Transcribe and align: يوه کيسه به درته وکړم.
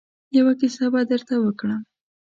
يوه 0.37 0.53
کيسه 0.59 0.85
به 0.93 1.01
درته 1.11 1.35
وکړم. 1.39 1.81